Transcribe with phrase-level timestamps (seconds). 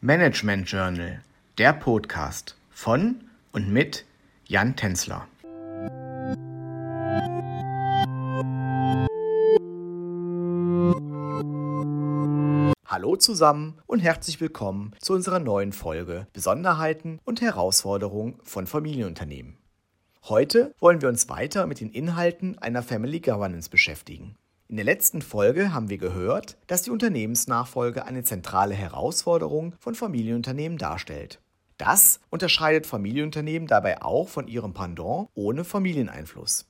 [0.00, 1.24] Management Journal,
[1.58, 3.16] der Podcast von
[3.50, 4.04] und mit
[4.46, 5.26] Jan Tenzler.
[12.86, 19.58] Hallo zusammen und herzlich willkommen zu unserer neuen Folge Besonderheiten und Herausforderungen von Familienunternehmen.
[20.28, 24.36] Heute wollen wir uns weiter mit den Inhalten einer Family Governance beschäftigen.
[24.70, 30.76] In der letzten Folge haben wir gehört, dass die Unternehmensnachfolge eine zentrale Herausforderung von Familienunternehmen
[30.76, 31.40] darstellt.
[31.78, 36.66] Das unterscheidet Familienunternehmen dabei auch von ihrem Pendant ohne Familieneinfluss.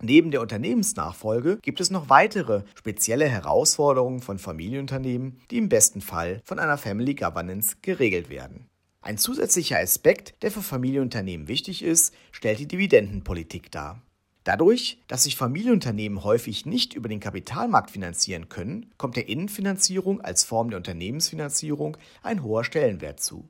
[0.00, 6.40] Neben der Unternehmensnachfolge gibt es noch weitere spezielle Herausforderungen von Familienunternehmen, die im besten Fall
[6.44, 8.68] von einer Family Governance geregelt werden.
[9.00, 14.00] Ein zusätzlicher Aspekt, der für Familienunternehmen wichtig ist, stellt die Dividendenpolitik dar.
[14.44, 20.42] Dadurch, dass sich Familienunternehmen häufig nicht über den Kapitalmarkt finanzieren können, kommt der Innenfinanzierung als
[20.42, 23.48] Form der Unternehmensfinanzierung ein hoher Stellenwert zu.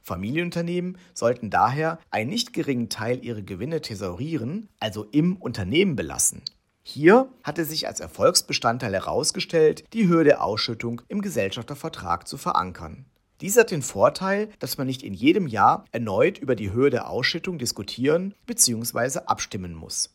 [0.00, 6.42] Familienunternehmen sollten daher einen nicht geringen Teil ihrer Gewinne thesaurieren, also im Unternehmen belassen.
[6.82, 13.04] Hier hatte sich als Erfolgsbestandteil herausgestellt, die Höhe der Ausschüttung im Gesellschaftervertrag zu verankern.
[13.40, 17.08] Dies hat den Vorteil, dass man nicht in jedem Jahr erneut über die Höhe der
[17.08, 19.20] Ausschüttung diskutieren bzw.
[19.26, 20.10] abstimmen muss.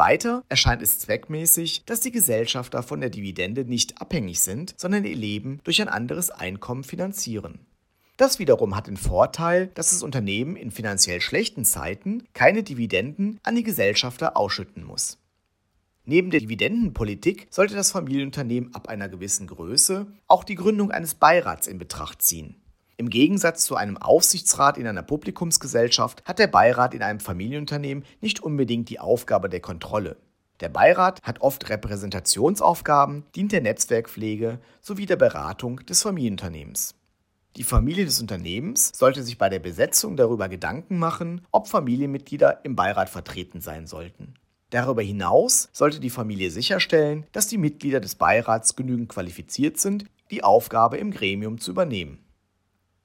[0.00, 5.14] Weiter erscheint es zweckmäßig, dass die Gesellschafter von der Dividende nicht abhängig sind, sondern ihr
[5.14, 7.66] Leben durch ein anderes Einkommen finanzieren.
[8.16, 13.56] Das wiederum hat den Vorteil, dass das Unternehmen in finanziell schlechten Zeiten keine Dividenden an
[13.56, 15.18] die Gesellschafter ausschütten muss.
[16.06, 21.66] Neben der Dividendenpolitik sollte das Familienunternehmen ab einer gewissen Größe auch die Gründung eines Beirats
[21.66, 22.59] in Betracht ziehen.
[23.00, 28.40] Im Gegensatz zu einem Aufsichtsrat in einer Publikumsgesellschaft hat der Beirat in einem Familienunternehmen nicht
[28.40, 30.18] unbedingt die Aufgabe der Kontrolle.
[30.60, 36.94] Der Beirat hat oft Repräsentationsaufgaben, dient der Netzwerkpflege sowie der Beratung des Familienunternehmens.
[37.56, 42.76] Die Familie des Unternehmens sollte sich bei der Besetzung darüber Gedanken machen, ob Familienmitglieder im
[42.76, 44.34] Beirat vertreten sein sollten.
[44.68, 50.44] Darüber hinaus sollte die Familie sicherstellen, dass die Mitglieder des Beirats genügend qualifiziert sind, die
[50.44, 52.18] Aufgabe im Gremium zu übernehmen.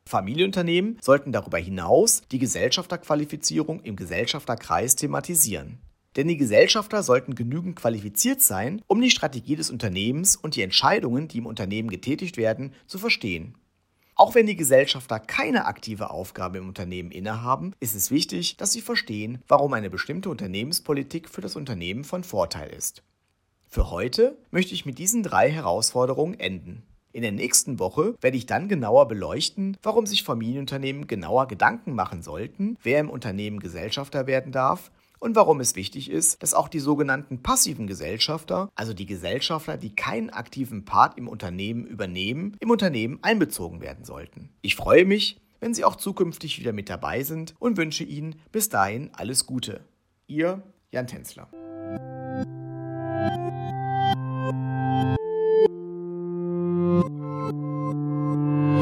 [0.08, 5.80] Familienunternehmen sollten darüber hinaus die Gesellschafterqualifizierung im Gesellschafterkreis thematisieren.
[6.16, 11.28] Denn die Gesellschafter sollten genügend qualifiziert sein, um die Strategie des Unternehmens und die Entscheidungen,
[11.28, 13.56] die im Unternehmen getätigt werden, zu verstehen.
[14.14, 18.82] Auch wenn die Gesellschafter keine aktive Aufgabe im Unternehmen innehaben, ist es wichtig, dass sie
[18.82, 23.04] verstehen, warum eine bestimmte Unternehmenspolitik für das Unternehmen von Vorteil ist.
[23.68, 26.84] Für heute möchte ich mit diesen drei Herausforderungen enden.
[27.16, 32.22] In der nächsten Woche werde ich dann genauer beleuchten, warum sich Familienunternehmen genauer Gedanken machen
[32.22, 36.82] sollten, wer im Unternehmen Gesellschafter werden darf und warum es wichtig ist, dass auch die
[36.82, 43.20] sogenannten passiven Gesellschafter, also die Gesellschafter, die keinen aktiven Part im Unternehmen übernehmen, im Unternehmen
[43.22, 44.50] einbezogen werden sollten.
[44.62, 48.68] Ich freue mich, wenn Sie auch zukünftig wieder mit dabei sind und wünsche Ihnen bis
[48.68, 49.86] dahin alles Gute.
[50.28, 51.48] Ihr Jan Tänzler.